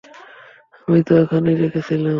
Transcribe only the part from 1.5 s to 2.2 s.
রেখেছিলাম।